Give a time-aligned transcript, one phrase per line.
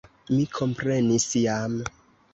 [0.37, 1.81] Mi komprenis jam.